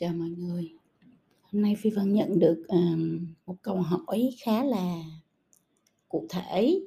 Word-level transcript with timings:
Chào 0.00 0.14
mọi 0.14 0.28
người. 0.28 0.72
Hôm 1.40 1.62
nay 1.62 1.74
Phi 1.78 1.90
Vân 1.90 2.12
nhận 2.12 2.38
được, 2.38 2.64
um, 2.68 3.26
một 3.46 3.56
câu 3.62 3.76
hỏi 3.76 4.30
khá 4.44 4.64
là 4.64 5.04
cụ 6.08 6.26
thể 6.28 6.80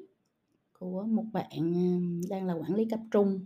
của 0.80 1.04
một 1.04 1.23
bạn, 1.34 1.73
um, 1.73 2.21
đang 2.30 2.45
là 2.45 2.54
quản 2.54 2.76
lý 2.76 2.86
cấp 2.86 2.99
trung. 3.12 3.45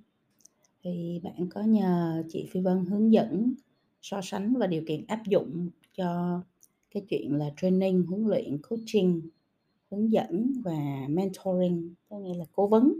Thì 0.84 1.20
bạn 1.24 1.48
có 1.50 1.62
nhờ 1.62 2.24
chị 2.30 2.48
Phi 2.52 2.60
Vân 2.60 2.86
hướng 2.86 3.14
dẫn 3.14 3.54
so 4.02 4.22
sánh 4.24 4.54
và 4.54 4.68
điều 4.68 4.84
kiện 4.88 5.06
áp 5.08 5.22
dụng 5.28 5.70
cho 5.98 6.42
cái 6.92 7.06
chuyện 7.10 7.36
là 7.36 7.50
training, 7.62 8.04
huấn 8.04 8.28
luyện, 8.28 8.58
coaching, 8.70 9.22
hướng 9.92 10.12
dẫn 10.12 10.54
và 10.64 11.06
mentoring, 11.10 11.94
có 12.10 12.20
nghĩa 12.20 12.36
là 12.36 12.46
cố 12.52 12.68
vấn. 12.68 13.00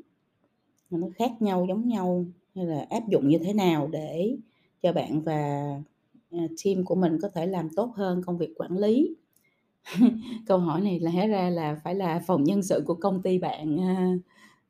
Nó 0.90 1.08
khác 1.16 1.32
nhau, 1.40 1.66
giống 1.70 1.88
nhau 1.88 2.26
hay 2.56 2.66
là 2.66 2.86
áp 2.90 3.10
dụng 3.10 3.28
như 3.28 3.38
thế 3.38 3.54
nào 3.54 3.88
để 3.92 4.38
cho 4.82 4.94
bạn 4.94 5.22
và, 5.22 5.64
À, 6.32 6.40
team 6.64 6.86
của 6.86 6.96
mình 6.96 7.18
có 7.22 7.30
thể 7.36 7.46
làm 7.48 7.70
tốt 7.76 7.92
hơn 7.96 8.22
công 8.26 8.38
việc 8.38 8.54
quản 8.58 8.78
lý? 8.78 9.16
Câu 10.48 10.60
hỏi 10.60 10.82
này 10.82 11.00
lẽ 11.00 11.28
ra 11.28 11.50
là 11.50 11.76
phải 11.84 11.96
là 11.96 12.22
phòng 12.28 12.44
nhân 12.44 12.64
sự 12.64 12.84
của 12.88 12.96
công 12.96 13.22
ty 13.22 13.40
bạn, 13.40 13.82
à, 13.82 14.14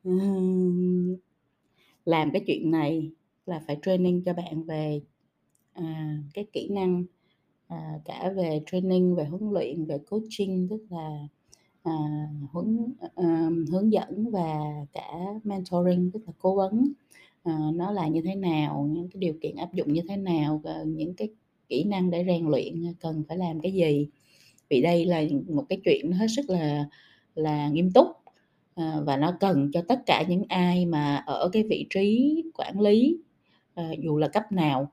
à, 0.05 0.11
làm 2.05 2.31
cái 2.31 2.43
chuyện 2.47 2.71
này, 2.71 3.11
là 3.45 3.61
phải 3.67 3.77
training 3.85 4.23
cho 4.25 4.33
bạn 4.33 4.63
về, 4.63 5.01
cái 6.33 6.47
kỹ 6.53 6.69
năng, 6.71 7.05
cả 8.05 8.33
về 8.37 8.61
training, 8.71 9.15
về 9.15 9.25
huấn 9.25 9.51
luyện, 9.53 9.85
về 9.85 9.97
coaching, 10.09 10.67
tức 10.69 10.83
là, 10.89 11.27
hướng 11.83 12.45
huấn 12.53 12.95
hướng 13.71 13.91
dẫn 13.93 14.31
và 14.31 14.55
cả 14.93 15.13
mentoring, 15.43 16.11
tức 16.11 16.23
là 16.27 16.33
cố 16.39 16.55
vấn, 16.55 16.93
nó 17.75 17.91
là 17.91 18.07
như 18.07 18.21
thế 18.25 18.35
nào, 18.35 18.89
những 18.91 19.09
cái 19.09 19.19
điều 19.19 19.33
kiện 19.41 19.55
áp 19.55 19.73
dụng 19.73 19.93
như 19.93 20.01
thế 20.09 20.17
nào, 20.17 20.61
và 20.63 20.83
những 20.87 21.15
cái 21.15 21.29
kỹ 21.69 21.83
năng 21.83 22.11
để 22.11 22.23
rèn 22.27 22.45
luyện, 22.47 22.85
à, 22.87 22.91
cần 22.99 23.23
phải 23.27 23.37
làm 23.37 23.59
cái 23.59 23.71
gì. 23.73 24.07
Vì 24.69 24.81
đây 24.81 25.05
là 25.05 25.21
một 25.49 25.65
cái 25.69 25.81
chuyện 25.85 26.09
nó 26.09 26.17
hết 26.17 26.27
sức 26.35 26.49
là 26.49 26.85
là 27.35 27.69
nghiêm 27.69 27.91
túc, 27.91 28.07
à, 28.75 28.95
và 29.05 29.17
nó 29.17 29.37
cần 29.39 29.71
cho 29.73 29.81
tất 29.87 29.99
cả 30.05 30.23
những 30.27 30.43
ai 30.49 30.85
mà 30.85 31.23
ở 31.25 31.49
cái 31.53 31.63
vị 31.69 31.87
trí 31.89 32.35
quản 32.53 32.79
lý, 32.79 33.17
à, 33.75 33.91
dù 33.99 34.17
là 34.17 34.27
cấp 34.27 34.43
nào. 34.51 34.91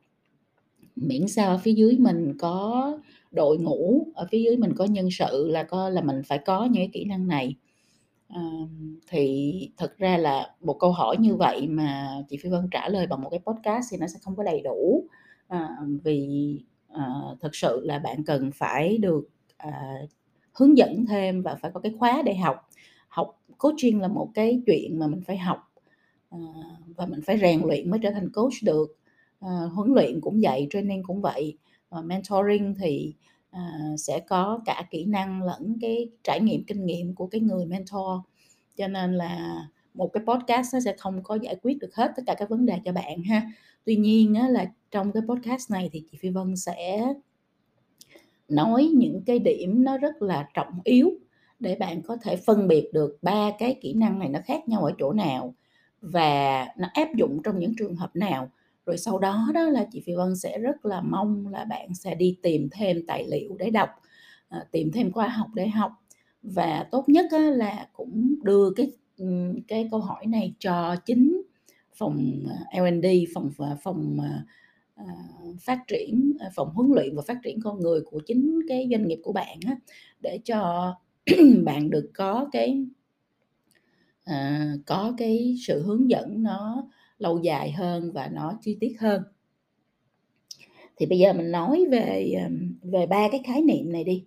Miễn 0.96 1.28
sao 1.28 1.50
ở 1.50 1.58
phía 1.58 1.72
dưới 1.72 1.96
mình 1.98 2.32
có 2.38 2.98
đội 3.32 3.58
ngũ, 3.58 4.06
ở 4.14 4.26
phía 4.30 4.38
dưới 4.42 4.56
mình 4.56 4.72
có 4.76 4.84
nhân 4.84 5.08
sự 5.10 5.48
là 5.48 5.62
có 5.62 5.88
là 5.88 6.00
mình 6.02 6.22
phải 6.26 6.38
có 6.38 6.64
những 6.64 6.82
cái 6.82 6.90
kỹ 6.92 7.04
năng 7.04 7.26
này. 7.28 7.54
à, 8.28 8.42
thì 9.08 9.52
thực 9.76 9.98
ra 9.98 10.16
là 10.18 10.54
một 10.60 10.76
câu 10.80 10.92
hỏi 10.92 11.16
như 11.20 11.36
vậy 11.36 11.68
mà 11.68 12.08
chị 12.28 12.36
Phi 12.36 12.48
Vân 12.50 12.68
trả 12.70 12.88
lời 12.88 13.06
bằng 13.06 13.22
một 13.22 13.30
cái 13.30 13.40
podcast 13.46 13.86
thì 13.90 13.96
nó 14.00 14.06
sẽ 14.06 14.18
không 14.22 14.36
có 14.36 14.42
đầy 14.44 14.60
đủ, 14.64 15.04
Ờ, 15.54 15.68
vì, 16.04 16.58
ờ, 16.88 17.36
thực 17.40 17.54
sự 17.54 17.80
là 17.84 17.98
bạn 17.98 18.24
cần 18.24 18.50
phải 18.54 18.98
được, 18.98 19.28
à, 19.56 19.94
hướng 20.54 20.78
dẫn 20.78 21.06
thêm 21.06 21.42
và 21.42 21.54
phải 21.54 21.70
có 21.74 21.80
cái 21.80 21.92
khóa 21.98 22.22
để 22.26 22.34
học. 22.36 22.68
Học 23.08 23.40
coaching 23.58 24.00
là 24.00 24.08
một 24.08 24.28
cái 24.34 24.62
chuyện 24.66 24.98
mà 24.98 25.06
mình 25.06 25.20
phải 25.26 25.38
học, 25.38 25.58
và 26.96 27.06
mình 27.06 27.20
phải 27.26 27.38
rèn 27.38 27.60
luyện 27.66 27.90
mới 27.90 28.00
trở 28.02 28.10
thành 28.10 28.32
coach 28.32 28.52
được. 28.64 28.96
Huấn 29.74 29.94
luyện 29.94 30.20
cũng 30.20 30.40
vậy, 30.42 30.66
training 30.70 31.02
cũng 31.02 31.20
vậy, 31.22 31.58
và 31.90 32.02
mentoring 32.02 32.74
thì, 32.80 33.14
à, 33.50 33.78
sẽ 33.98 34.20
có 34.20 34.60
cả 34.66 34.84
kỹ 34.90 35.04
năng 35.04 35.42
lẫn 35.42 35.76
cái 35.80 36.08
trải 36.24 36.40
nghiệm, 36.40 36.64
kinh 36.64 36.86
nghiệm 36.86 37.14
của 37.14 37.26
cái 37.26 37.40
người 37.40 37.66
mentor. 37.66 38.20
Cho 38.76 38.88
nên 38.88 39.14
là 39.14 39.66
một 39.94 40.10
cái 40.12 40.22
podcast 40.26 40.74
nó 40.74 40.80
sẽ 40.80 40.94
không 40.98 41.22
có 41.22 41.34
giải 41.34 41.56
quyết 41.62 41.78
được 41.78 41.94
hết 41.94 42.12
tất 42.16 42.22
cả 42.26 42.34
các 42.34 42.48
vấn 42.48 42.66
đề 42.66 42.80
cho 42.84 42.92
bạn 42.92 43.22
ha. 43.22 43.50
Tuy 43.84 43.96
nhiên 43.96 44.34
á 44.34 44.48
là 44.48 44.66
trong 44.90 45.12
cái 45.12 45.22
podcast 45.28 45.70
này 45.70 45.90
thì 45.92 46.04
chị 46.10 46.18
Phi 46.20 46.28
Vân 46.28 46.56
sẽ 46.56 47.14
nói 48.48 48.90
những 48.94 49.22
cái 49.26 49.38
điểm 49.38 49.84
nó 49.84 49.98
rất 49.98 50.22
là 50.22 50.48
trọng 50.54 50.80
yếu 50.84 51.10
để 51.58 51.74
bạn 51.74 52.02
có 52.02 52.16
thể 52.22 52.36
phân 52.36 52.68
biệt 52.68 52.90
được 52.92 53.18
ba 53.22 53.50
cái 53.58 53.78
kỹ 53.80 53.94
năng 53.94 54.18
này 54.18 54.28
nó 54.28 54.40
khác 54.44 54.68
nhau 54.68 54.84
ở 54.84 54.92
chỗ 54.98 55.12
nào 55.12 55.54
và 56.00 56.66
nó 56.78 56.88
áp 56.94 57.08
dụng 57.16 57.40
trong 57.44 57.58
những 57.58 57.74
trường 57.78 57.96
hợp 57.96 58.16
nào. 58.16 58.50
Rồi 58.86 58.98
sau 58.98 59.18
đó 59.18 59.48
đó 59.54 59.62
là 59.62 59.86
chị 59.92 60.02
Phi 60.06 60.14
Vân 60.14 60.36
sẽ 60.36 60.58
rất 60.58 60.86
là 60.86 61.00
mong 61.00 61.48
là 61.48 61.64
bạn 61.64 61.94
sẽ 61.94 62.14
đi 62.14 62.38
tìm 62.42 62.68
thêm 62.72 63.06
tài 63.06 63.26
liệu 63.26 63.56
để 63.58 63.70
đọc, 63.70 63.88
ờ, 64.48 64.64
tìm 64.70 64.90
thêm 64.92 65.12
khoa 65.12 65.28
học 65.28 65.46
để 65.54 65.68
học 65.68 65.92
và 66.42 66.86
tốt 66.90 67.08
nhất 67.08 67.26
là 67.32 67.88
cũng 67.92 68.34
đưa 68.42 68.70
cái, 68.76 68.92
cái 69.68 69.88
câu 69.90 70.00
hỏi 70.00 70.26
này 70.26 70.54
cho 70.58 70.96
chính 71.06 71.42
phòng, 71.94 72.44
à, 72.72 72.80
L&D, 72.82 73.06
phòng 73.34 73.50
à, 73.58 73.76
phòng, 73.82 74.18
à, 74.96 75.04
phát 75.60 75.78
triển, 75.88 76.32
phòng 76.54 76.70
huấn 76.74 76.90
luyện 76.94 77.16
và 77.16 77.22
phát 77.26 77.36
triển 77.44 77.60
con 77.60 77.80
người 77.80 78.00
của 78.00 78.20
chính 78.26 78.60
cái 78.68 78.88
doanh 78.90 79.08
nghiệp 79.08 79.18
của 79.22 79.32
bạn 79.32 79.58
á, 79.66 79.76
để 80.20 80.38
cho 80.44 80.92
bạn 81.64 81.90
được 81.90 82.10
có 82.14 82.48
cái 82.52 82.86
có 84.86 85.14
cái 85.18 85.56
sự 85.66 85.82
hướng 85.82 86.10
dẫn 86.10 86.42
nó 86.42 86.88
lâu 87.18 87.38
dài 87.38 87.72
hơn 87.72 88.12
và 88.12 88.28
nó 88.28 88.58
chi 88.62 88.76
tiết 88.80 88.96
hơn. 89.00 89.22
Thì 90.96 91.06
bây 91.06 91.18
giờ 91.18 91.32
mình 91.32 91.50
nói 91.50 91.84
về, 91.90 92.34
về 92.82 93.06
ba 93.06 93.28
cái 93.30 93.40
khái 93.44 93.62
niệm 93.62 93.92
này 93.92 94.04
đi, 94.04 94.24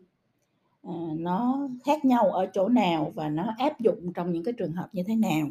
Ờ, 0.87 0.93
nó 1.17 1.69
khác 1.85 2.05
nhau 2.05 2.31
ở 2.31 2.49
chỗ 2.53 2.69
nào 2.69 3.11
và 3.15 3.29
nó 3.29 3.53
áp 3.57 3.79
dụng 3.79 4.13
trong 4.15 4.31
những 4.31 4.43
cái 4.43 4.53
trường 4.57 4.73
hợp 4.73 4.89
như 4.93 5.03
thế 5.03 5.15
nào. 5.15 5.47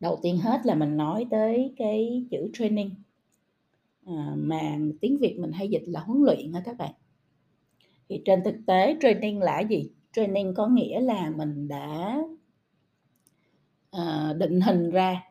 Đầu 0.00 0.18
tiên 0.22 0.38
hết 0.38 0.66
là 0.66 0.74
mình 0.74 0.96
nói 0.96 1.26
tới 1.30 1.74
cái 1.76 2.24
chữ 2.30 2.50
training, 2.52 2.90
ờ, 4.06 4.14
mà 4.36 4.78
tiếng 5.00 5.18
Việt 5.18 5.38
mình 5.38 5.52
hay 5.52 5.68
dịch 5.68 5.82
là 5.86 6.00
huấn 6.00 6.22
luyện 6.22 6.52
á 6.52 6.62
các 6.64 6.76
bạn. 6.78 6.92
Thì 8.08 8.22
trên 8.24 8.44
thực 8.44 8.56
tế 8.66 8.96
training 9.00 9.40
là 9.40 9.60
gì? 9.60 9.90
Training 10.12 10.54
có 10.54 10.66
nghĩa 10.66 11.00
là 11.00 11.30
mình 11.36 11.68
đã 11.68 12.18
ờ, 13.90 14.34
định 14.38 14.60
hình 14.60 14.90
ra, 14.90 15.22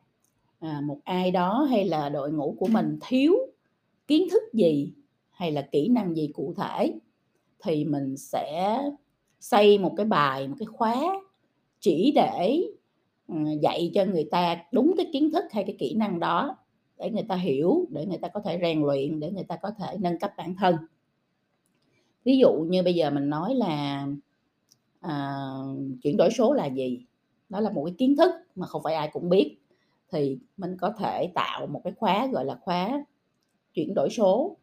à, 0.59 0.81
một 0.83 0.97
ai 1.03 1.31
đó 1.31 1.67
hay 1.69 1.85
là 1.85 2.09
đội 2.09 2.31
ngũ 2.31 2.55
của 2.59 2.67
mình 2.67 2.97
thiếu 3.01 3.33
kiến 4.07 4.27
thức 4.31 4.43
gì 4.53 4.93
hay 5.29 5.51
là 5.51 5.61
kỹ 5.71 5.87
năng 5.89 6.15
gì 6.15 6.31
cụ 6.33 6.53
thể, 6.57 6.93
thì 7.63 7.85
mình 7.85 8.17
sẽ 8.17 8.79
xây 9.39 9.77
một 9.77 9.93
cái 9.97 10.05
bài, 10.05 10.47
một 10.47 10.55
cái 10.59 10.65
khóa 10.65 10.95
chỉ 11.79 12.11
để, 12.15 12.63
ờ, 13.27 13.35
dạy 13.61 13.91
cho 13.93 14.05
người 14.05 14.27
ta 14.31 14.63
đúng 14.71 14.93
cái 14.97 15.09
kiến 15.13 15.31
thức 15.31 15.43
hay 15.51 15.63
cái 15.63 15.75
kỹ 15.79 15.93
năng 15.95 16.19
đó, 16.19 16.57
để 16.97 17.09
người 17.11 17.23
ta 17.23 17.35
hiểu, 17.35 17.85
để 17.89 18.05
người 18.05 18.17
ta 18.17 18.27
có 18.27 18.39
thể 18.39 18.59
rèn 18.61 18.81
luyện, 18.81 19.19
để 19.19 19.31
người 19.31 19.43
ta 19.43 19.55
có 19.55 19.71
thể 19.71 19.97
nâng 19.99 20.19
cấp 20.19 20.31
bản 20.37 20.55
thân. 20.59 20.75
Ví 22.25 22.37
dụ 22.37 22.53
như 22.69 22.83
bây 22.83 22.93
giờ 22.93 23.09
mình 23.09 23.29
nói 23.29 23.55
là, 23.55 24.07
à, 24.99 25.41
chuyển 26.03 26.17
đổi 26.17 26.29
số 26.31 26.53
là 26.53 26.65
gì? 26.65 27.05
Đó 27.49 27.59
là 27.59 27.69
một 27.69 27.85
cái 27.85 27.95
kiến 27.97 28.15
thức 28.17 28.31
mà 28.55 28.67
không 28.67 28.83
phải 28.83 28.93
ai 28.95 29.09
cũng 29.13 29.29
biết, 29.29 29.57
thì 30.11 30.39
mình 30.57 30.77
có 30.81 30.93
thể 30.99 31.31
tạo 31.35 31.67
một 31.67 31.81
cái 31.83 31.93
khóa 31.97 32.27
gọi 32.27 32.45
là 32.45 32.55
khóa 32.61 33.05
chuyển 33.73 33.93
đổi 33.93 34.09
số, 34.09 34.57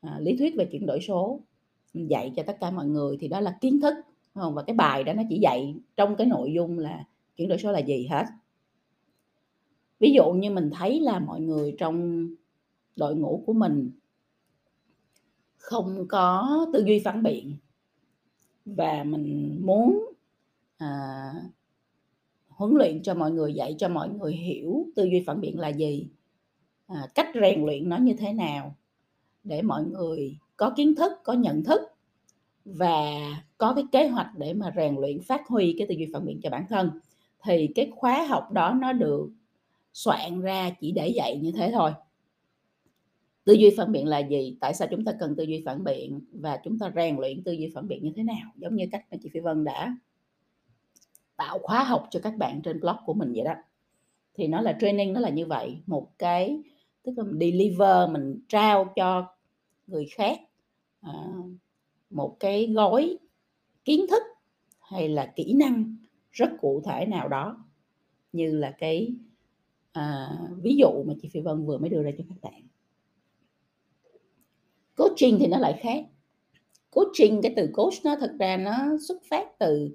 à, 0.00 0.18
lý 0.20 0.36
thuyết 0.36 0.54
về 0.56 0.68
chuyển 0.72 0.86
đổi 0.86 1.00
số, 1.00 1.40
mình 1.94 2.10
dạy 2.10 2.32
cho 2.36 2.42
tất 2.46 2.56
cả 2.60 2.70
mọi 2.70 2.86
người 2.86 3.16
thì 3.20 3.28
đó 3.28 3.40
là 3.40 3.58
kiến 3.60 3.80
thức, 3.80 3.94
không? 4.34 4.54
Và 4.54 4.62
cái 4.62 4.76
bài 4.76 5.04
đó 5.04 5.12
nó 5.12 5.22
chỉ 5.28 5.38
dạy 5.38 5.74
trong 5.96 6.16
cái 6.16 6.26
nội 6.26 6.52
dung 6.52 6.78
là 6.78 7.04
chuyển 7.36 7.48
đổi 7.48 7.58
số 7.58 7.72
là 7.72 7.78
gì 7.78 8.06
hết. 8.10 8.24
Ví 10.00 10.12
dụ 10.12 10.32
như 10.32 10.50
mình 10.50 10.70
thấy 10.70 11.00
là 11.00 11.18
mọi 11.18 11.40
người 11.40 11.74
trong 11.78 12.28
đội 12.96 13.16
ngũ 13.16 13.42
của 13.46 13.52
mình 13.52 13.90
không 15.56 16.08
có 16.08 16.66
tư 16.72 16.84
duy 16.86 17.00
phản 17.04 17.22
biện 17.22 17.56
và 18.64 19.04
mình 19.04 19.58
muốn, 19.64 20.12
à, 20.76 21.32
huấn 22.48 22.74
luyện 22.74 23.02
cho 23.02 23.14
mọi 23.14 23.30
người, 23.30 23.54
dạy 23.54 23.74
cho 23.78 23.88
mọi 23.88 24.08
người 24.08 24.32
hiểu 24.32 24.86
tư 24.96 25.04
duy 25.04 25.24
phản 25.26 25.40
biện 25.40 25.60
là 25.60 25.68
gì, 25.68 26.08
à, 26.86 27.08
cách 27.14 27.28
rèn 27.40 27.64
luyện 27.66 27.88
nó 27.88 27.96
như 27.96 28.14
thế 28.18 28.32
nào 28.32 28.76
để 29.44 29.62
mọi 29.62 29.84
người 29.84 30.38
có 30.56 30.72
kiến 30.76 30.94
thức, 30.94 31.12
có 31.24 31.32
nhận 31.32 31.64
thức 31.64 31.80
và 32.64 33.10
có 33.58 33.74
cái 33.74 33.84
kế 33.92 34.08
hoạch 34.08 34.30
để 34.38 34.54
mà 34.54 34.72
rèn 34.76 34.96
luyện, 34.96 35.22
phát 35.22 35.48
huy 35.48 35.74
cái 35.78 35.86
tư 35.86 35.94
duy 35.94 36.10
phản 36.12 36.26
biện 36.26 36.40
cho 36.42 36.50
bản 36.50 36.66
thân. 36.68 36.90
Thì 37.42 37.68
cái 37.74 37.90
khóa 37.96 38.26
học 38.26 38.52
đó 38.52 38.74
nó 38.80 38.92
được 38.92 39.30
soạn 39.92 40.40
ra 40.40 40.70
chỉ 40.80 40.92
để 40.92 41.08
dạy 41.08 41.38
như 41.42 41.52
thế 41.52 41.70
thôi. 41.72 41.92
Tư 43.44 43.52
duy 43.52 43.74
phản 43.76 43.92
biện 43.92 44.06
là 44.06 44.18
gì? 44.18 44.56
Tại 44.60 44.74
sao 44.74 44.88
chúng 44.90 45.04
ta 45.04 45.12
cần 45.20 45.36
tư 45.36 45.44
duy 45.44 45.62
phản 45.66 45.84
biện? 45.84 46.20
Và 46.32 46.56
chúng 46.64 46.78
ta 46.78 46.92
rèn 46.94 47.16
luyện 47.16 47.42
tư 47.42 47.52
duy 47.52 47.70
phản 47.74 47.88
biện 47.88 48.04
như 48.04 48.12
thế 48.16 48.22
nào? 48.22 48.50
Giống 48.56 48.76
như 48.76 48.86
cách 48.92 49.04
mà 49.10 49.18
chị 49.22 49.28
Phi 49.28 49.40
Vân 49.40 49.64
đã 49.64 49.96
tạo 51.36 51.58
khóa 51.58 51.84
học 51.84 52.08
cho 52.10 52.20
các 52.22 52.36
bạn 52.36 52.62
trên 52.62 52.80
blog 52.80 52.96
của 53.06 53.14
mình 53.14 53.32
vậy 53.32 53.44
đó. 53.44 53.54
Thì 54.34 54.46
nó 54.46 54.60
là 54.60 54.76
training 54.80 55.12
nó 55.12 55.20
là 55.20 55.28
như 55.28 55.46
vậy, 55.46 55.78
một 55.86 56.18
cái 56.18 56.62
tức 57.02 57.12
là 57.16 57.24
mình 57.24 57.38
deliver, 57.40 58.10
mình 58.10 58.40
trao 58.48 58.92
cho 58.96 59.26
người 59.86 60.06
khác, 60.06 60.38
à, 61.00 61.12
một 62.14 62.36
cái 62.40 62.72
gói 62.74 63.18
kiến 63.84 64.06
thức 64.10 64.22
hay 64.80 65.08
là 65.08 65.32
kỹ 65.36 65.52
năng 65.52 65.96
rất 66.32 66.50
cụ 66.60 66.82
thể 66.84 67.06
nào 67.06 67.28
đó, 67.28 67.64
như 68.32 68.56
là 68.56 68.70
cái, 68.78 69.14
à, 69.92 70.30
ví 70.62 70.76
dụ 70.76 71.04
mà 71.06 71.14
chị 71.22 71.28
Phi 71.28 71.40
Vân 71.40 71.66
vừa 71.66 71.78
mới 71.78 71.90
đưa 71.90 72.02
ra 72.02 72.10
cho 72.18 72.24
các 72.28 72.38
bạn. 72.42 72.62
coaching 74.96 75.36
thì 75.40 75.46
nó 75.46 75.58
lại 75.58 75.78
khác 75.80 76.04
coaching 76.90 77.42
cái 77.42 77.52
từ 77.56 77.70
coach 77.72 77.94
nó 78.04 78.16
thật 78.20 78.36
ra 78.38 78.56
nó 78.56 78.96
xuất 79.08 79.22
phát 79.30 79.58
từ 79.58 79.90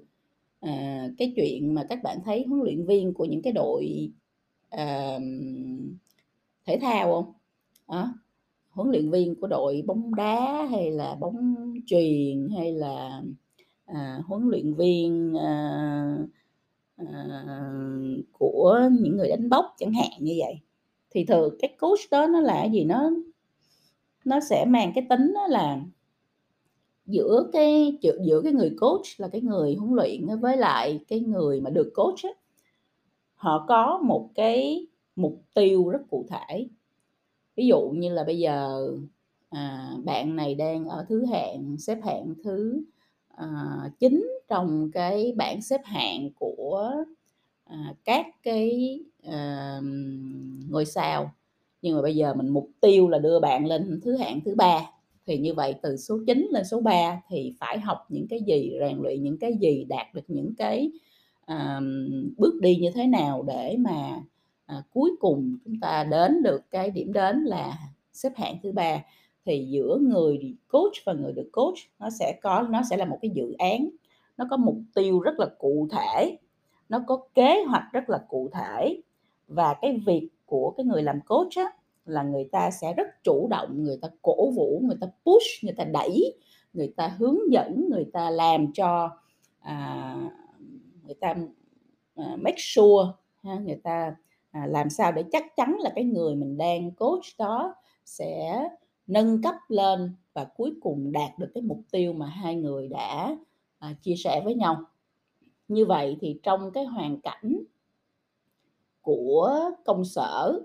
à, 0.60 1.08
cái 1.18 1.32
chuyện 1.36 1.74
mà 1.74 1.86
các 1.88 2.02
bạn 2.02 2.18
thấy 2.24 2.44
huấn 2.48 2.60
luyện 2.60 2.86
viên 2.86 3.14
của 3.14 3.24
những 3.24 3.42
cái 3.42 3.52
đội 3.52 4.12
à, 4.70 5.18
thể 6.66 6.78
thao 6.80 7.12
không 7.12 7.32
đó 7.88 8.14
huấn 8.70 8.90
luyện 8.90 9.10
viên 9.10 9.34
của 9.34 9.46
đội 9.46 9.82
bóng 9.86 10.14
đá 10.14 10.66
hay 10.70 10.90
là 10.90 11.14
bóng 11.20 11.54
truyền 11.86 12.48
hay 12.56 12.72
là 12.72 13.22
à, 13.86 14.20
huấn 14.26 14.42
luyện 14.48 14.74
viên 14.74 15.34
à, 15.38 16.16
à, 16.96 17.72
của 18.32 18.80
những 19.00 19.16
người 19.16 19.28
đánh 19.28 19.48
bốc 19.50 19.74
chẳng 19.78 19.92
hạn 19.92 20.10
như 20.20 20.34
vậy. 20.38 20.60
Thì 21.10 21.24
thường 21.24 21.54
cái 21.58 21.76
coach 21.80 22.00
đó 22.10 22.26
nó 22.26 22.40
là 22.40 22.64
gì? 22.64 22.84
Nó 22.84 23.10
nó 24.24 24.40
sẽ 24.40 24.64
mang 24.64 24.92
cái 24.94 25.06
tính 25.10 25.32
đó 25.34 25.46
là 25.46 25.80
giữa 27.06 27.50
cái 27.52 27.98
giữa 28.22 28.40
cái 28.44 28.52
người 28.52 28.76
coach 28.80 29.06
là 29.16 29.28
cái 29.28 29.40
người 29.40 29.74
huấn 29.74 29.94
luyện 29.94 30.40
với 30.40 30.56
lại 30.56 31.00
cái 31.08 31.20
người 31.20 31.60
mà 31.60 31.70
được 31.70 31.92
coach 31.94 32.22
ấy, 32.22 32.34
họ 33.34 33.64
có 33.68 34.00
một 34.04 34.30
cái 34.34 34.86
mục 35.16 35.42
tiêu 35.54 35.88
rất 35.88 36.00
cụ 36.10 36.26
thể 36.30 36.68
ví 37.56 37.66
dụ 37.66 37.90
như 37.90 38.12
là 38.12 38.24
bây 38.24 38.38
giờ 38.38 38.88
à, 39.50 39.90
bạn 40.04 40.36
này 40.36 40.54
đang 40.54 40.88
ở 40.88 41.04
thứ 41.08 41.24
hạng 41.26 41.76
xếp 41.78 41.98
hạng 42.04 42.34
thứ 42.44 42.82
à, 43.36 43.46
trong 44.48 44.90
cái 44.92 45.32
bảng 45.36 45.62
xếp 45.62 45.80
hạng 45.84 46.30
của 46.38 46.94
à, 47.64 47.94
các 48.04 48.26
cái 48.42 49.00
à, 49.22 49.80
ngôi 50.68 50.84
sao. 50.84 51.32
Nhưng 51.82 51.96
mà 51.96 52.02
bây 52.02 52.16
giờ 52.16 52.34
mình 52.34 52.48
mục 52.48 52.70
tiêu 52.80 53.08
là 53.08 53.18
đưa 53.18 53.40
bạn 53.40 53.66
lên 53.66 54.00
thứ 54.04 54.16
hạng 54.16 54.40
thứ 54.44 54.54
ba. 54.54 54.80
Thì 55.26 55.38
như 55.38 55.54
vậy 55.54 55.74
từ 55.82 55.96
số 55.96 56.18
9 56.26 56.48
lên 56.50 56.64
số 56.64 56.80
3 56.80 57.20
thì 57.28 57.54
phải 57.60 57.78
học 57.78 58.06
những 58.08 58.26
cái 58.28 58.40
gì 58.46 58.72
rèn 58.80 58.98
luyện 58.98 59.22
những 59.22 59.38
cái 59.38 59.52
gì 59.60 59.84
đạt 59.84 60.14
được 60.14 60.24
những 60.28 60.54
cái 60.58 60.90
à, 61.46 61.80
bước 62.36 62.60
đi 62.60 62.76
như 62.76 62.90
thế 62.94 63.06
nào 63.06 63.42
để 63.42 63.76
mà 63.78 64.20
à, 64.70 64.82
cuối 64.92 65.10
cùng 65.20 65.58
chúng 65.64 65.80
ta 65.80 66.04
đến 66.04 66.42
được 66.42 66.70
cái 66.70 66.90
điểm 66.90 67.12
đến 67.12 67.44
là 67.44 67.78
xếp 68.12 68.32
hạng 68.36 68.56
thứ 68.62 68.72
ba 68.72 69.02
thì 69.44 69.66
giữa 69.70 69.98
người 70.00 70.56
coach 70.68 70.92
và 71.04 71.12
người 71.12 71.32
được 71.32 71.48
coach 71.52 71.78
nó 71.98 72.10
sẽ 72.10 72.38
có 72.42 72.66
nó 72.70 72.80
sẽ 72.90 72.96
là 72.96 73.04
một 73.04 73.18
cái 73.22 73.30
dự 73.34 73.52
án 73.58 73.88
nó 74.36 74.46
có 74.50 74.56
mục 74.56 74.76
tiêu 74.94 75.20
rất 75.20 75.38
là 75.38 75.46
cụ 75.58 75.88
thể 75.92 76.38
nó 76.88 77.02
có 77.06 77.20
kế 77.34 77.64
hoạch 77.68 77.84
rất 77.92 78.10
là 78.10 78.18
cụ 78.28 78.50
thể 78.52 79.02
và 79.48 79.74
cái 79.74 80.00
việc 80.06 80.28
của 80.46 80.74
cái 80.76 80.86
người 80.86 81.02
làm 81.02 81.20
coach 81.20 81.56
á, 81.56 81.64
là 82.06 82.22
người 82.22 82.48
ta 82.52 82.70
sẽ 82.70 82.94
rất 82.94 83.06
chủ 83.24 83.48
động 83.50 83.84
người 83.84 83.98
ta 84.02 84.08
cổ 84.22 84.50
vũ 84.50 84.82
người 84.84 84.96
ta 85.00 85.06
push 85.24 85.64
người 85.64 85.74
ta 85.76 85.84
đẩy 85.84 86.38
người 86.72 86.92
ta 86.96 87.08
hướng 87.08 87.38
dẫn 87.52 87.88
người 87.90 88.10
ta 88.12 88.30
làm 88.30 88.72
cho 88.72 89.10
à, 89.60 90.14
người 91.04 91.14
ta 91.20 91.34
à, 92.16 92.36
make 92.36 92.58
sure 92.58 93.08
ha, 93.42 93.54
người 93.54 93.80
ta 93.84 94.14
à, 94.50 94.66
làm 94.66 94.90
sao 94.90 95.12
để 95.12 95.24
chắc 95.32 95.56
chắn 95.56 95.76
là 95.80 95.92
cái 95.94 96.04
người 96.04 96.34
mình 96.34 96.58
đang 96.58 96.90
coach 96.90 97.24
đó 97.38 97.74
sẽ 98.04 98.68
nâng 99.06 99.42
cấp 99.42 99.54
lên 99.68 100.16
và 100.34 100.44
cuối 100.44 100.74
cùng 100.80 101.12
đạt 101.12 101.38
được 101.38 101.50
cái 101.54 101.62
mục 101.62 101.80
tiêu 101.90 102.12
mà 102.12 102.26
hai 102.26 102.56
người 102.56 102.88
đã 102.88 103.36
à, 103.78 103.94
chia 104.02 104.14
sẻ 104.16 104.42
với 104.44 104.54
nhau? 104.54 104.76
Như 105.68 105.86
vậy 105.86 106.16
thì 106.20 106.40
trong 106.42 106.70
cái 106.72 106.84
hoàn 106.84 107.20
cảnh 107.20 107.64
của 109.00 109.70
công 109.84 110.04
sở 110.04 110.60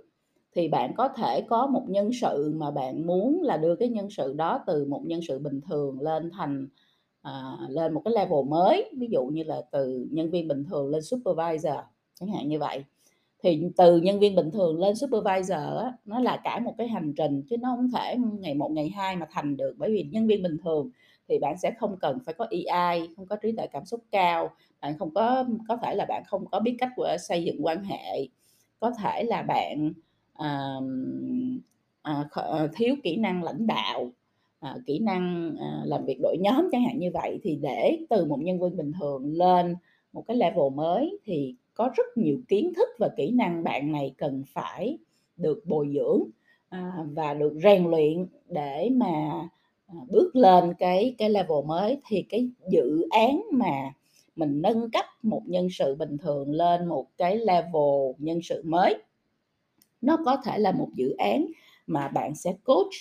thì 0.55 0.67
bạn 0.67 0.93
có 0.97 1.07
thể 1.07 1.41
có 1.41 1.67
một 1.67 1.83
nhân 1.87 2.09
sự 2.13 2.53
mà 2.55 2.71
bạn 2.71 3.07
muốn 3.07 3.41
là 3.41 3.57
đưa 3.57 3.75
cái 3.75 3.89
nhân 3.89 4.09
sự 4.09 4.33
đó 4.33 4.63
từ 4.67 4.85
một 4.85 5.01
nhân 5.05 5.21
sự 5.27 5.39
bình 5.39 5.61
thường 5.61 6.01
lên 6.01 6.31
thành 6.33 6.67
à, 7.21 7.57
lên 7.69 7.93
một 7.93 8.01
cái 8.05 8.13
level 8.13 8.45
mới 8.47 8.91
ví 8.97 9.07
dụ 9.11 9.25
như 9.25 9.43
là 9.43 9.61
từ 9.71 10.07
nhân 10.11 10.29
viên 10.29 10.47
bình 10.47 10.63
thường 10.69 10.89
lên 10.89 11.01
supervisor 11.01 11.73
chẳng 12.13 12.29
hạn 12.29 12.47
như 12.47 12.59
vậy 12.59 12.83
thì 13.43 13.63
từ 13.77 13.97
nhân 13.97 14.19
viên 14.19 14.35
bình 14.35 14.51
thường 14.51 14.79
lên 14.79 14.95
supervisor 14.95 15.51
á, 15.57 15.93
nó 16.05 16.19
là 16.19 16.41
cả 16.43 16.59
một 16.59 16.73
cái 16.77 16.87
hành 16.87 17.13
trình 17.17 17.43
chứ 17.49 17.57
nó 17.57 17.75
không 17.75 17.91
thể 17.91 18.17
ngày 18.39 18.53
một 18.53 18.71
ngày 18.71 18.89
hai 18.89 19.15
mà 19.15 19.27
thành 19.31 19.57
được. 19.57 19.75
Bởi 19.77 19.91
vì 19.91 20.03
nhân 20.11 20.27
viên 20.27 20.43
bình 20.43 20.57
thường 20.63 20.89
thì 21.29 21.39
bạn 21.39 21.57
sẽ 21.57 21.71
không 21.79 21.97
cần 22.01 22.19
phải 22.25 22.33
có 22.33 22.47
EI 22.51 23.09
không 23.15 23.25
có 23.27 23.35
trí 23.35 23.51
tuệ 23.51 23.67
cảm 23.67 23.85
xúc 23.85 24.03
cao 24.11 24.49
bạn 24.81 24.97
không 24.99 25.13
có 25.13 25.45
có 25.67 25.77
thể 25.83 25.95
là 25.95 26.05
bạn 26.09 26.23
không 26.27 26.45
có 26.51 26.59
biết 26.59 26.75
cách 26.79 26.89
của 26.95 27.15
xây 27.19 27.43
dựng 27.43 27.65
quan 27.65 27.83
hệ. 27.83 28.27
Có 28.79 28.91
thể 29.03 29.23
là 29.23 29.41
bạn 29.43 29.93
à, 30.33 30.75
à, 32.01 32.29
thiếu 32.75 32.95
kỹ 33.03 33.17
năng 33.17 33.43
lãnh 33.43 33.67
đạo 33.67 34.11
à, 34.59 34.75
kỹ 34.85 34.99
năng 34.99 35.55
à, 35.59 35.81
làm 35.85 36.05
việc 36.05 36.17
đội 36.23 36.37
nhóm 36.39 36.69
chẳng 36.71 36.83
hạn 36.83 36.99
như 36.99 37.11
vậy. 37.13 37.39
Thì 37.43 37.55
để 37.61 37.97
từ 38.09 38.25
một 38.25 38.39
nhân 38.41 38.59
viên 38.59 38.77
bình 38.77 38.91
thường 38.99 39.33
lên 39.33 39.75
một 40.13 40.23
cái 40.27 40.37
level 40.37 40.73
mới 40.75 41.19
thì 41.25 41.55
có 41.75 41.89
rất 41.95 42.18
nhiều 42.18 42.39
kiến 42.48 42.74
thức 42.75 42.89
và 43.00 43.10
kỹ 43.18 43.31
năng 43.31 43.63
bạn 43.63 43.92
này 43.92 44.13
cần 44.18 44.44
phải 44.54 44.98
được 45.38 45.66
bồi 45.66 45.89
dưỡng 45.94 46.24
à, 46.69 47.06
và 47.13 47.33
được 47.33 47.54
rèn 47.63 47.92
luyện 47.92 48.27
để 48.50 48.89
mà 48.92 49.48
à, 49.88 49.95
bước 50.10 50.36
lên 50.36 50.74
cái 50.80 51.16
cái 51.18 51.30
level 51.30 51.66
mới. 51.66 52.01
Thì 52.07 52.25
cái 52.30 52.50
dự 52.69 53.07
án 53.10 53.42
mà 53.51 53.94
mình 54.36 54.62
nâng 54.62 54.92
cấp 54.92 55.06
một 55.24 55.42
nhân 55.45 55.68
sự 55.72 55.95
bình 55.95 56.18
thường 56.18 56.51
lên 56.51 56.86
một 56.86 57.07
cái 57.18 57.38
level 57.38 58.12
nhân 58.18 58.39
sự 58.44 58.62
mới 58.66 58.95
nó 60.06 60.18
có 60.25 60.38
thể 60.38 60.57
là 60.57 60.71
một 60.71 60.89
dự 60.95 61.12
án 61.12 61.45
mà 61.88 62.07
bạn 62.07 62.36
sẽ 62.36 62.56
coach 62.63 62.94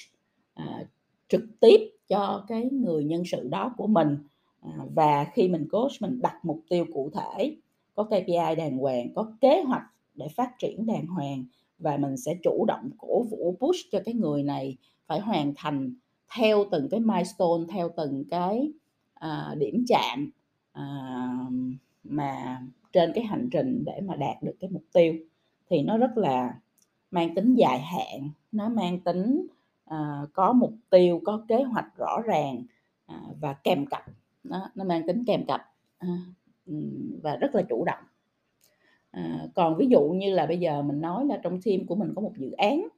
à, 0.55 0.85
trực 1.29 1.43
tiếp 1.61 1.81
cho 2.09 2.45
cái 2.49 2.65
người 2.73 3.05
nhân 3.05 3.23
sự 3.27 3.49
đó 3.49 3.75
của 3.77 3.87
mình. 3.87 4.19
À, 4.61 4.71
và 4.95 5.27
khi 5.35 5.49
mình 5.49 5.69
coach 5.69 5.93
mình 6.01 6.21
đặt 6.23 6.45
mục 6.45 6.61
tiêu 6.69 6.87
cụ 6.95 7.11
thể 7.15 7.57
có 7.95 8.05
KPI 8.05 8.55
đàng 8.57 8.79
hoàng 8.79 9.15
có 9.15 9.33
kế 9.41 9.63
hoạch 9.63 9.85
để 10.15 10.29
phát 10.29 10.59
triển 10.59 10.87
đàng 10.87 11.07
hoàng 11.07 11.45
và 11.79 11.97
mình 11.97 12.17
sẽ 12.17 12.35
chủ 12.43 12.65
động 12.69 12.91
cổ 12.99 13.23
vũ 13.23 13.57
push 13.61 13.91
cho 13.93 14.01
cái 14.05 14.15
người 14.15 14.43
này 14.43 14.77
phải 15.07 15.21
hoàn 15.21 15.53
thành 15.57 15.95
theo 16.37 16.65
từng 16.71 16.89
cái 16.91 17.01
milestone 17.01 17.65
theo 17.69 17.91
từng 17.97 18.25
cái 18.31 18.73
à, 19.15 19.55
điểm 19.59 19.85
chạm 19.89 20.31
à, 20.73 20.87
mà 22.05 22.63
trên 22.93 23.13
cái 23.15 23.25
hành 23.25 23.49
trình 23.53 23.85
để 23.87 24.01
mà 24.01 24.17
đạt 24.17 24.43
được 24.43 24.55
cái 24.61 24.71
mục 24.71 24.83
tiêu. 24.93 25.15
Thì 25.71 25.83
nó 25.83 25.99
rất 25.99 26.17
là 26.17 26.55
mang 27.11 27.35
tính 27.35 27.55
dài 27.55 27.81
hạn 27.81 28.31
nó 28.53 28.69
mang 28.69 29.01
tính 29.01 29.47
à, 29.85 30.23
có 30.33 30.53
mục 30.53 30.75
tiêu 30.91 31.21
có 31.25 31.45
kế 31.49 31.63
hoạch 31.63 31.97
rõ 31.97 32.21
ràng 32.25 32.63
à, 33.07 33.21
và 33.41 33.53
kèm 33.53 33.87
cặp. 33.87 34.05
Nó, 34.45 34.71
nó 34.75 34.85
mang 34.85 35.07
tính 35.07 35.25
kèm 35.27 35.47
cặp. 35.47 35.61
À, 35.99 36.09
và 37.23 37.37
rất 37.37 37.55
là 37.55 37.63
chủ 37.63 37.85
động. 37.85 38.05
À, 39.11 39.47
còn 39.55 39.77
ví 39.77 39.87
dụ 39.87 40.01
như 40.01 40.35
là 40.35 40.47
bây 40.47 40.59
giờ 40.59 40.83
mình 40.83 41.01
nói 41.01 41.27
là 41.27 41.41
trong 41.43 41.63
team 41.63 41.87
của 41.87 41.95
mình 41.95 42.13
có 42.17 42.23
một 42.23 42.33
dự 42.37 42.51
án 42.51 42.89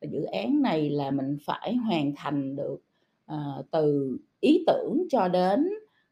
và 0.00 0.08
dự 0.10 0.22
án 0.22 0.62
này 0.62 0.90
là 0.90 1.10
mình 1.10 1.38
phải 1.44 1.74
hoàn 1.74 2.12
thành 2.16 2.56
được 2.56 2.82
à, 3.26 3.36
từ 3.70 4.18
ý 4.40 4.64
tưởng 4.66 5.06
cho 5.10 5.28
đến 5.28 5.68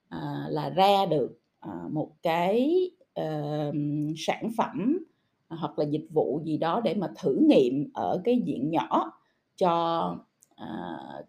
à, 0.09 0.47
là 0.49 0.71
ra 0.71 1.07
được 1.07 1.41
à, 1.61 1.71
một 1.91 2.11
cái 2.23 2.91
à, 3.15 3.71
sản 4.17 4.51
phẩm 4.57 4.99
hoặc 5.49 5.79
là 5.79 5.85
dịch 5.85 6.07
vụ 6.11 6.41
gì 6.45 6.57
đó 6.57 6.81
để 6.85 6.95
mà 6.95 7.13
thử 7.23 7.37
nghiệm 7.49 7.91
ở 7.95 8.21
cái 8.25 8.43
diện 8.45 8.71
nhỏ 8.71 9.13
cho 9.57 10.17
à, 10.57 10.69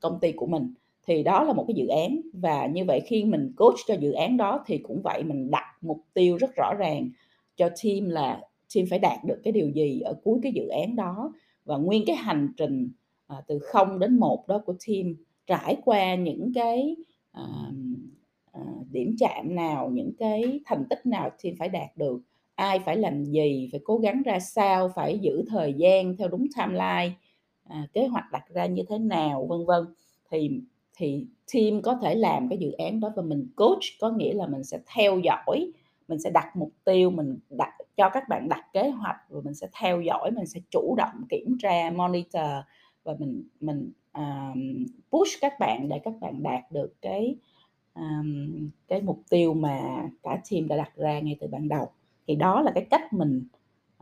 công 0.02 0.20
ty 0.20 0.32
của 0.32 0.46
mình 0.46 0.74
thì 1.07 1.24
đó 1.24 1.43
là 1.43 1.53
một 1.53 1.65
cái 1.67 1.75
dự 1.75 1.88
án 1.88 2.22
và 2.33 2.65
như 2.65 2.86
vậy 2.86 3.01
khi 3.05 3.24
mình 3.24 3.53
coach 3.57 3.77
cho 3.88 3.93
dự 3.93 4.12
án 4.12 4.38
đó 4.38 4.63
thì 4.65 4.77
cũng 4.77 5.01
vậy 5.01 5.24
mình 5.24 5.51
đặt 5.51 5.65
mục 5.81 6.00
tiêu 6.13 6.38
rất 6.38 6.55
rõ 6.55 6.74
ràng 6.77 7.10
cho 7.55 7.69
team 7.83 8.10
là 8.10 8.41
team 8.75 8.88
phải 8.89 9.00
đạt 9.00 9.24
được 9.24 9.41
cái 9.43 9.53
điều 9.53 9.69
gì 9.69 10.00
ở 10.00 10.13
cuối 10.24 10.39
cái 10.43 10.51
dự 10.51 10.67
án 10.67 10.95
đó. 10.95 11.33
Và 11.65 11.77
nguyên 11.77 12.03
cái 12.07 12.15
hành 12.15 12.53
trình 12.57 12.89
à, 13.27 13.38
từ 13.48 13.60
0 13.60 14.00
đến 14.00 14.19
1 14.19 14.48
đó 14.48 14.62
của 14.65 14.74
team 14.88 15.15
trải 15.48 15.77
qua 15.86 16.15
những 16.15 16.51
cái 16.55 16.95
à, 17.31 17.43
à, 18.51 18.62
điểm 18.91 19.15
chạm 19.19 19.55
nào 19.55 19.89
những 19.89 20.12
cái 20.17 20.60
thành 20.65 20.86
tích 20.89 21.05
nào 21.05 21.29
team 21.43 21.55
phải 21.60 21.69
đạt 21.69 21.98
được. 21.98 22.22
Ai 22.55 22.79
phải 22.79 22.98
làm 22.98 23.25
gì 23.25 23.69
phải 23.72 23.81
cố 23.83 23.98
gắng 23.98 24.22
ra 24.25 24.39
sao 24.39 24.89
phải 24.95 25.19
giữ 25.19 25.43
thời 25.48 25.74
gian 25.74 26.17
theo 26.17 26.27
đúng 26.27 26.45
timeline 26.57 27.12
à, 27.63 27.88
kế 27.93 28.07
hoạch 28.07 28.31
đặt 28.31 28.43
ra 28.50 28.65
như 28.65 28.83
thế 28.89 28.98
nào 28.98 29.45
vân 29.50 29.65
vân. 29.65 29.83
Thì 30.31 30.62
thì 30.95 31.25
team 31.53 31.81
có 31.81 31.95
thể 32.01 32.15
làm 32.15 32.50
cái 32.50 32.57
dự 32.57 32.71
án 32.71 33.00
đó 33.00 33.12
và 33.15 33.21
mình 33.21 33.47
coach 33.55 33.83
có 34.00 34.09
nghĩa 34.09 34.33
là 34.33 34.47
mình 34.47 34.63
sẽ 34.63 34.79
theo 34.95 35.19
dõi 35.19 35.71
mình 36.07 36.19
sẽ 36.19 36.29
đặt 36.29 36.55
mục 36.55 36.71
tiêu 36.85 37.09
mình 37.09 37.38
đặt 37.50 37.73
cho 37.97 38.09
các 38.09 38.23
bạn 38.29 38.50
đặt 38.50 38.73
kế 38.73 38.89
hoạch 38.89 39.17
và 39.29 39.41
mình 39.43 39.53
sẽ 39.53 39.67
theo 39.79 40.01
dõi 40.01 40.31
mình 40.31 40.45
sẽ 40.45 40.59
chủ 40.71 40.95
động 40.97 41.23
kiểm 41.29 41.57
tra 41.59 41.91
monitor 41.95 42.51
và 43.03 43.13
mình 43.19 43.43
mình 43.59 43.91
um, 44.13 44.85
push 45.12 45.41
các 45.41 45.53
bạn 45.59 45.89
để 45.89 46.00
các 46.00 46.13
bạn 46.21 46.43
đạt 46.43 46.71
được 46.71 46.93
cái 47.01 47.35
um, 47.95 48.69
cái 48.88 49.01
mục 49.01 49.19
tiêu 49.29 49.53
mà 49.53 49.81
cả 50.23 50.41
team 50.51 50.67
đã 50.67 50.77
đặt 50.77 50.95
ra 50.95 51.19
ngay 51.19 51.38
từ 51.39 51.47
ban 51.47 51.67
đầu. 51.67 51.91
Thì 52.27 52.35
đó 52.35 52.62
là 52.62 52.71
cái 52.75 52.85
cách 52.89 53.13
mình 53.13 53.47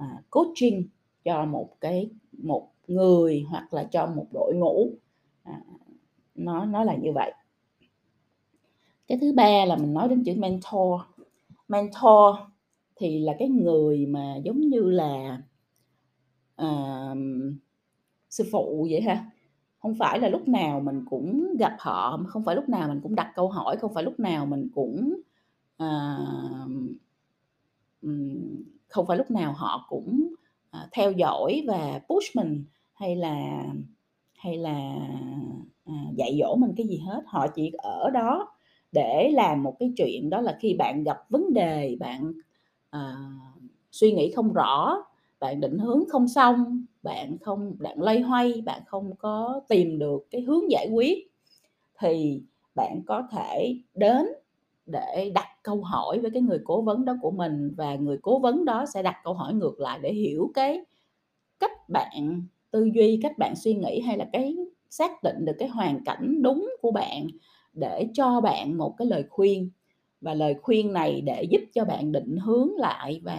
uh, 0.02 0.30
coaching 0.30 0.84
cho 1.24 1.46
một 1.46 1.70
cái 1.82 2.10
một 2.32 2.68
người 2.88 3.46
hoặc 3.50 3.74
là 3.74 3.84
cho 3.84 4.06
một 4.06 4.26
đội 4.34 4.54
ngũ 4.56 4.90
uh, 5.50 5.81
nó 6.46 6.66
nó 6.66 6.84
là 6.84 6.96
như 6.96 7.12
vậy. 7.12 7.34
Cái 9.08 9.18
thứ 9.22 9.34
ba 9.34 9.66
là 9.66 9.76
mình 9.76 9.94
nói 9.94 10.08
đến 10.08 10.24
chữ 10.24 10.34
mentor. 10.38 11.02
Mentor 11.68 12.36
thì 12.96 13.20
là 13.20 13.36
cái 13.40 13.50
người 13.50 14.06
mà 14.06 14.36
giống 14.44 14.62
như 14.62 14.82
là 14.82 15.42
uh, 16.62 17.18
sư 18.30 18.50
phụ 18.52 18.88
vậy 18.92 19.02
ha. 19.02 19.26
Không 19.80 19.96
phải 19.96 20.20
là 20.20 20.30
lúc 20.30 20.48
nào 20.48 20.80
mình 20.80 21.06
cũng 21.10 21.56
gặp 21.60 21.76
họ 21.80 22.20
không 22.28 22.44
phải 22.44 22.56
lúc 22.56 22.70
nào 22.70 22.88
mình 22.88 23.00
cũng 23.04 23.16
đặt 23.16 23.32
câu 23.36 23.50
hỏi 23.50 23.78
không 23.78 23.94
phải 23.94 24.04
lúc 24.04 24.20
nào 24.20 24.46
mình 24.46 24.70
cũng 24.76 25.22
uh, 25.84 26.72
không 28.88 29.08
phải 29.08 29.18
lúc 29.18 29.32
nào 29.32 29.54
họ 29.54 29.86
cũng 29.90 30.34
uh, 30.78 30.90
theo 30.92 31.12
dõi 31.12 31.64
và 31.68 32.02
push 32.10 32.36
mình 32.36 32.64
hay 32.94 33.16
là 33.16 33.66
hay 34.42 34.58
là 34.58 34.98
à, 35.86 35.94
dạy 36.16 36.38
dỗ 36.40 36.56
mình 36.56 36.74
cái 36.78 36.88
gì 36.88 36.98
hết. 36.98 37.22
Họ 37.26 37.48
chỉ 37.56 37.72
ở 37.78 38.10
đó 38.14 38.48
để 38.92 39.32
làm 39.34 39.64
một 39.64 39.76
cái 39.80 39.94
chuyện 39.98 40.30
đó 40.30 40.42
là 40.42 40.58
khi 40.62 40.74
bạn 40.74 41.04
gặp 41.04 41.18
vấn 41.30 41.54
đề 41.54 41.98
bạn 42.00 42.34
à, 42.90 43.16
suy 43.92 44.12
nghĩ 44.12 44.32
không 44.32 44.54
rõ 44.54 44.96
bạn 45.40 45.60
định 45.60 45.78
hướng 45.80 46.04
không 46.10 46.28
xong 46.28 46.86
bạn 47.04 47.38
không 47.42 47.76
bạn 47.80 48.02
lây 48.02 48.22
hoay 48.22 48.62
bạn 48.66 48.82
không 48.88 49.16
có 49.16 49.62
tìm 49.70 50.00
được 50.00 50.28
cái 50.32 50.42
hướng 50.42 50.72
giải 50.72 50.90
quyết 50.94 51.32
thì 52.00 52.42
bạn 52.76 53.02
có 53.08 53.24
thể 53.32 53.76
đến 53.96 54.26
để 54.86 55.32
đặt 55.36 55.48
câu 55.64 55.82
hỏi 55.84 56.20
với 56.20 56.32
cái 56.32 56.42
người 56.42 56.60
cố 56.64 56.82
vấn 56.82 57.06
đó 57.06 57.14
của 57.22 57.32
mình 57.32 57.74
và 57.78 57.96
người 57.96 58.18
cố 58.22 58.40
vấn 58.40 58.66
đó 58.66 58.86
sẽ 58.94 59.04
đặt 59.04 59.16
câu 59.24 59.34
hỏi 59.34 59.54
ngược 59.54 59.80
lại 59.80 60.00
để 60.02 60.14
hiểu 60.14 60.52
cái 60.54 60.86
cách 61.60 61.90
bạn 61.90 62.42
tư 62.72 62.90
duy 62.94 63.20
cách 63.24 63.38
bạn 63.38 63.56
suy 63.56 63.74
nghĩ 63.74 64.02
hay 64.02 64.18
là 64.18 64.30
cái 64.34 64.56
xác 64.90 65.24
định 65.24 65.46
được 65.46 65.54
cái 65.60 65.68
hoàn 65.70 66.04
cảnh 66.06 66.42
đúng 66.42 66.70
của 66.82 66.92
bạn 66.92 67.28
để 67.74 68.08
cho 68.14 68.42
bạn 68.42 68.78
một 68.78 68.96
cái 68.98 69.08
lời 69.08 69.24
khuyên. 69.30 69.70
Và 70.22 70.34
lời 70.34 70.56
khuyên 70.62 70.94
này 70.94 71.22
để 71.22 71.44
giúp 71.44 71.62
cho 71.74 71.86
bạn 71.86 72.12
định 72.12 72.38
hướng 72.38 72.70
lại 72.78 73.22
và 73.24 73.38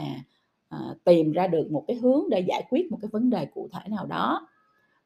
à, 0.68 0.78
tìm 1.04 1.32
ra 1.32 1.46
được 1.46 1.68
một 1.72 1.84
cái 1.88 1.96
hướng 1.96 2.24
để 2.30 2.40
giải 2.48 2.62
quyết 2.70 2.90
một 2.90 2.98
cái 3.02 3.08
vấn 3.12 3.30
đề 3.30 3.46
cụ 3.46 3.68
thể 3.72 3.80
nào 3.90 4.06
đó. 4.06 4.48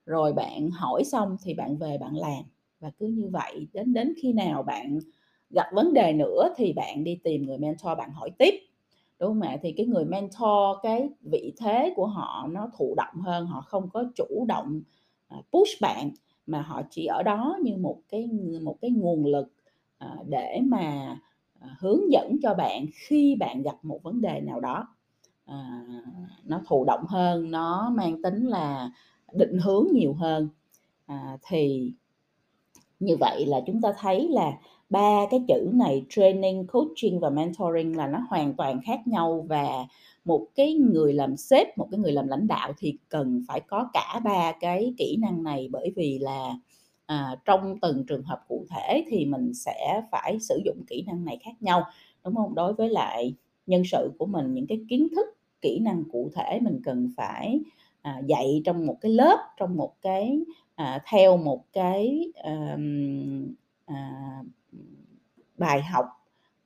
Rồi 0.07 0.33
bạn 0.33 0.71
hỏi 0.71 1.05
xong 1.05 1.37
thì 1.45 1.55
bạn 1.55 1.77
về 1.79 1.99
bạn 1.99 2.17
làm. 2.17 2.45
Và 2.81 2.91
cứ 2.99 3.07
như 3.07 3.29
vậy 3.33 3.69
đến 3.73 3.93
đến 3.95 4.13
khi 4.23 4.33
nào 4.33 4.63
bạn 4.63 4.99
gặp 5.51 5.67
vấn 5.75 5.95
đề 5.95 6.13
nữa 6.13 6.49
thì 6.57 6.73
bạn 6.73 7.05
đi 7.05 7.21
tìm 7.25 7.43
người 7.47 7.59
mentor 7.59 7.99
bạn 7.99 8.11
hỏi 8.13 8.31
tiếp 8.39 8.55
đúng 9.19 9.29
không 9.29 9.41
ạ? 9.41 9.57
Thì 9.63 9.73
cái 9.73 9.87
người 9.87 10.05
mentor, 10.05 10.77
cái 10.83 11.09
vị 11.21 11.53
thế 11.59 11.93
của 11.97 12.07
họ 12.07 12.47
nó 12.51 12.71
thụ 12.79 12.95
động 12.97 13.21
hơn, 13.21 13.47
họ 13.47 13.61
không 13.61 13.91
có 13.91 14.05
chủ 14.15 14.45
động 14.49 14.81
à, 15.29 15.37
push 15.53 15.81
bạn, 15.81 16.11
mà 16.47 16.63
họ 16.63 16.83
chỉ 16.91 17.07
ở 17.07 17.23
đó 17.23 17.59
như 17.63 17.77
một 17.77 17.99
cái 18.09 18.29
một 18.63 18.77
cái 18.81 18.91
nguồn 18.91 19.27
lực 19.27 19.53
à, 19.99 20.17
để 20.29 20.61
mà 20.65 21.19
à, 21.61 21.77
hướng 21.81 22.13
dẫn 22.13 22.37
cho 22.43 22.55
bạn 22.55 22.87
khi 22.95 23.37
bạn 23.41 23.63
gặp 23.63 23.77
một 23.83 24.03
vấn 24.03 24.21
đề 24.21 24.41
nào 24.41 24.61
đó. 24.61 24.89
Nó 26.45 26.61
thụ 26.67 26.85
động 26.85 27.05
hơn, 27.09 27.51
nó 27.51 27.93
mang 27.97 28.23
tính 28.23 28.47
là 28.47 28.91
định 29.33 29.59
hướng 29.59 29.87
nhiều 29.93 30.15
hơn. 30.15 30.49
Thì 31.49 31.93
như 33.01 33.17
vậy 33.21 33.47
là 33.47 33.61
chúng 33.67 33.81
ta 33.81 33.93
thấy 33.99 34.29
là 34.29 34.53
ba 34.91 35.27
cái 35.31 35.41
chữ 35.49 35.71
này 35.73 36.05
training 36.09 36.67
coaching 36.67 37.21
và 37.21 37.31
mentoring 37.31 37.97
là 37.97 38.07
nó 38.07 38.19
hoàn 38.29 38.55
toàn 38.55 38.81
khác 38.85 39.01
nhau 39.07 39.47
và 39.49 39.87
một 40.25 40.47
cái 40.55 40.75
người 40.75 41.13
làm 41.13 41.37
sếp 41.37 41.79
một 41.79 41.89
cái 41.91 42.01
người 42.01 42.13
làm 42.13 42.29
lãnh 42.29 42.47
đạo 42.47 42.73
thì 42.79 42.99
cần 43.09 43.43
phải 43.49 43.61
có 43.61 43.91
cả 43.93 44.21
ba 44.25 44.53
cái 44.61 44.95
kỹ 44.99 45.17
năng 45.21 45.43
này 45.43 45.69
bởi 45.73 45.93
vì 45.97 46.19
là 46.19 46.55
à, 47.07 47.37
trong 47.45 47.81
từng 47.83 48.05
trường 48.07 48.23
hợp 48.23 48.41
cụ 48.49 48.67
thể 48.71 49.05
thì 49.09 49.27
mình 49.27 49.55
sẽ 49.55 50.03
phải 50.11 50.41
sử 50.41 50.61
dụng 50.65 50.85
kỹ 50.87 51.05
năng 51.07 51.25
này 51.25 51.39
khác 51.45 51.55
nhau 51.61 51.85
đúng 52.25 52.35
không? 52.35 52.55
Đối 52.55 52.73
với 52.75 52.89
lại 52.89 53.35
nhân 53.67 53.83
sự 53.85 54.11
của 54.19 54.27
mình 54.27 54.55
những 54.55 54.67
cái 54.67 54.81
kiến 54.89 55.09
thức 55.17 55.27
kỹ 55.61 55.79
năng 55.79 56.05
cụ 56.13 56.31
thể 56.35 56.61
mình 56.63 56.81
cần 56.85 57.11
phải 57.17 57.61
à, 58.03 58.23
dạy 58.27 58.63
trong 58.65 58.87
một 58.87 58.97
cái 59.01 59.13
lớp 59.13 59.39
trong 59.57 59.77
một 59.77 59.93
cái 60.03 60.41
à, 60.75 61.03
theo 61.11 61.37
một 61.37 61.65
cái 61.73 62.33
à, 62.43 62.77
à, 63.87 64.23
bài 65.59 65.83
học 65.83 66.07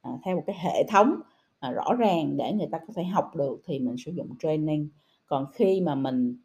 à, 0.02 0.10
theo 0.24 0.36
một 0.36 0.42
cái 0.46 0.56
hệ 0.58 0.84
thống 0.88 1.14
à, 1.60 1.70
rõ 1.70 1.94
ràng 1.98 2.36
để 2.36 2.52
người 2.52 2.68
ta 2.72 2.78
có 2.78 2.92
thể 2.96 3.04
học 3.04 3.36
được 3.36 3.62
thì 3.66 3.78
mình 3.78 3.96
sử 3.98 4.12
dụng 4.12 4.28
training. 4.38 4.88
Còn 5.26 5.46
khi 5.52 5.80
mà 5.80 5.94
mình 5.94 6.36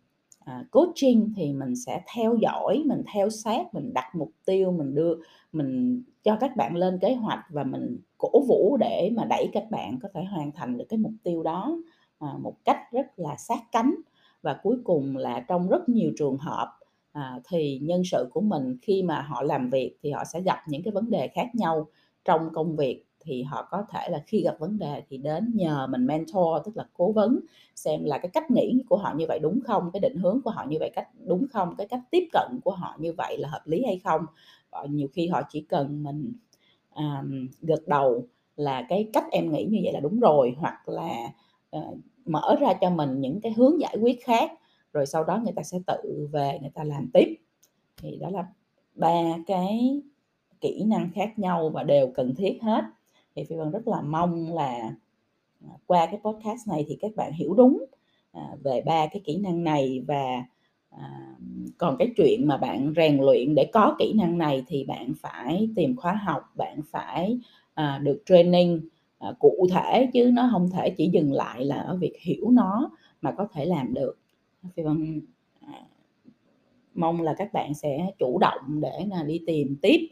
à, 0.45 0.63
coaching 0.71 1.33
thì 1.35 1.53
mình 1.53 1.75
sẽ 1.75 2.01
theo 2.15 2.35
dõi 2.41 2.83
mình 2.85 3.03
theo 3.13 3.29
sát 3.29 3.73
mình 3.73 3.93
đặt 3.93 4.15
mục 4.15 4.31
tiêu 4.45 4.71
mình 4.71 4.95
đưa 4.95 5.15
mình 5.51 6.03
cho 6.23 6.37
các 6.39 6.55
bạn 6.55 6.75
lên 6.75 6.99
kế 7.01 7.13
hoạch 7.13 7.45
và 7.49 7.63
mình 7.63 7.99
cổ 8.17 8.43
vũ 8.47 8.77
để 8.79 9.11
mà 9.15 9.25
đẩy 9.25 9.49
các 9.53 9.63
bạn 9.71 9.99
có 10.01 10.09
thể 10.13 10.23
hoàn 10.23 10.51
thành 10.51 10.77
được 10.77 10.85
cái 10.89 10.97
mục 10.99 11.13
tiêu 11.23 11.43
đó 11.43 11.77
à, 12.19 12.27
một 12.39 12.53
cách 12.65 12.77
rất 12.91 13.19
là 13.19 13.35
sát 13.37 13.59
cánh. 13.71 13.95
Và 14.41 14.59
cuối 14.63 14.77
cùng 14.83 15.17
là 15.17 15.39
trong 15.39 15.69
rất 15.69 15.89
nhiều 15.89 16.11
trường 16.17 16.37
hợp 16.37 16.79
à, 17.11 17.39
thì 17.49 17.79
nhân 17.83 18.01
sự 18.11 18.29
của 18.31 18.41
mình 18.41 18.77
khi 18.81 19.03
mà 19.03 19.21
họ 19.21 19.41
làm 19.41 19.69
việc 19.69 19.97
thì 20.01 20.11
họ 20.11 20.23
sẽ 20.33 20.41
gặp 20.41 20.59
những 20.67 20.83
cái 20.83 20.91
vấn 20.91 21.09
đề 21.09 21.27
khác 21.27 21.47
nhau 21.53 21.87
trong 22.25 22.49
công 22.53 22.75
việc 22.75 23.05
thì 23.19 23.43
họ 23.43 23.67
có 23.71 23.83
thể 23.91 24.09
là 24.09 24.23
khi 24.27 24.41
gặp 24.41 24.55
vấn 24.59 24.77
đề 24.77 25.03
thì 25.09 25.17
đến 25.17 25.51
nhờ 25.55 25.87
mình 25.87 26.05
mentor 26.05 26.65
tức 26.65 26.77
là 26.77 26.85
cố 26.93 27.11
vấn 27.11 27.39
xem 27.75 28.03
là 28.03 28.17
cái 28.17 28.29
cách 28.33 28.51
nghĩ 28.51 28.83
của 28.89 28.97
họ 28.97 29.13
như 29.15 29.25
vậy 29.27 29.39
đúng 29.39 29.59
không 29.61 29.89
cái 29.93 29.99
định 29.99 30.15
hướng 30.17 30.41
của 30.41 30.49
họ 30.49 30.65
như 30.69 30.77
vậy 30.79 30.91
cách 30.95 31.07
đúng 31.25 31.47
không 31.53 31.75
cái 31.77 31.87
cách 31.87 32.01
tiếp 32.11 32.27
cận 32.31 32.59
của 32.63 32.71
họ 32.71 32.95
như 32.99 33.13
vậy 33.17 33.37
là 33.37 33.49
hợp 33.49 33.61
lý 33.65 33.83
hay 33.85 33.99
không. 34.03 34.25
Và 34.71 34.85
nhiều 34.89 35.07
khi 35.13 35.27
họ 35.27 35.41
chỉ 35.49 35.61
cần 35.61 36.03
mình 36.03 36.33
um, 36.95 37.47
gật 37.61 37.87
đầu 37.87 38.27
là 38.55 38.85
cái 38.89 39.09
cách 39.13 39.25
em 39.31 39.51
nghĩ 39.51 39.65
như 39.65 39.79
vậy 39.83 39.93
là 39.93 39.99
đúng 39.99 40.19
rồi 40.19 40.55
hoặc 40.57 40.89
là 40.89 41.31
uh, 41.77 41.97
mở 42.25 42.55
ra 42.59 42.73
cho 42.81 42.89
mình 42.89 43.21
những 43.21 43.41
cái 43.41 43.51
hướng 43.51 43.81
giải 43.81 43.97
quyết 44.01 44.23
khác 44.23 44.51
rồi 44.93 45.05
sau 45.05 45.23
đó 45.23 45.41
người 45.43 45.53
ta 45.53 45.63
sẽ 45.63 45.79
tự 45.87 46.27
về 46.31 46.59
người 46.61 46.71
ta 46.73 46.83
làm 46.83 47.09
tiếp. 47.13 47.35
Thì 47.97 48.17
đó 48.17 48.29
là 48.29 48.45
ba 48.93 49.23
cái 49.47 50.01
kỹ 50.61 50.83
năng 50.87 51.09
khác 51.15 51.39
nhau 51.39 51.69
và 51.69 51.83
đều 51.83 52.11
cần 52.15 52.35
thiết 52.35 52.57
hết. 52.61 52.83
Thì 53.35 53.43
phi 53.43 53.55
vân 53.55 53.71
rất 53.71 53.87
là 53.87 54.01
mong 54.01 54.53
là 54.53 54.95
à, 55.61 55.69
qua 55.85 56.05
cái 56.05 56.19
podcast 56.23 56.67
này 56.67 56.85
thì 56.87 56.97
các 57.01 57.11
bạn 57.15 57.33
hiểu 57.33 57.53
đúng 57.53 57.85
à, 58.31 58.41
về 58.63 58.81
ba 58.85 59.07
cái 59.07 59.21
kỹ 59.25 59.37
năng 59.37 59.63
này 59.63 60.03
và 60.07 60.43
à, 60.89 61.35
còn 61.77 61.95
cái 61.99 62.09
chuyện 62.17 62.47
mà 62.47 62.57
bạn 62.57 62.93
rèn 62.95 63.17
luyện 63.17 63.55
để 63.55 63.69
có 63.73 63.95
kỹ 63.99 64.13
năng 64.13 64.37
này 64.37 64.63
thì 64.67 64.83
bạn 64.83 65.13
phải 65.21 65.69
tìm 65.75 65.95
khóa 65.95 66.13
học, 66.13 66.53
bạn 66.55 66.81
phải 66.91 67.39
được 68.01 68.23
training 68.25 68.81
cụ 69.39 69.67
thể 69.71 70.09
chứ 70.13 70.31
nó 70.33 70.49
không 70.51 70.69
thể 70.69 70.89
chỉ 70.89 71.09
dừng 71.13 71.33
lại 71.33 71.65
là 71.65 71.75
ở 71.75 71.95
việc 71.95 72.13
hiểu 72.19 72.49
nó 72.51 72.91
mà 73.21 73.31
có 73.31 73.47
thể 73.53 73.65
làm 73.65 73.93
được. 73.93 74.17
Phi 74.75 74.83
vân 74.83 75.21
mong 76.95 77.21
là 77.21 77.35
các 77.37 77.53
bạn 77.53 77.73
sẽ 77.73 78.11
chủ 78.19 78.37
động 78.39 78.81
để 78.81 79.05
là 79.09 79.23
đi 79.23 79.41
tìm 79.47 79.75
tiếp 79.81 80.07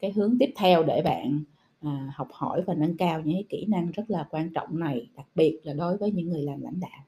cái 0.00 0.12
hướng 0.12 0.36
tiếp 0.38 0.52
theo 0.56 0.82
để 0.82 1.02
bạn 1.02 1.42
à, 1.80 2.12
học 2.14 2.28
hỏi 2.32 2.62
và 2.66 2.74
nâng 2.74 2.96
cao 2.96 3.20
những 3.24 3.34
cái 3.34 3.44
kỹ 3.48 3.66
năng 3.68 3.90
rất 3.90 4.04
là 4.08 4.26
quan 4.30 4.52
trọng 4.54 4.78
này 4.78 5.08
đặc 5.16 5.26
biệt 5.34 5.60
là 5.62 5.72
đối 5.72 5.96
với 5.96 6.12
những 6.12 6.28
người 6.28 6.42
làm 6.42 6.62
lãnh 6.62 6.80
đạo. 6.80 7.04